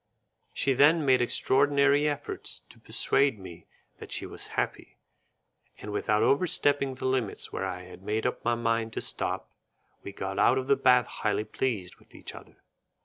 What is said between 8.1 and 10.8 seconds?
up my mind to stop, we got out of the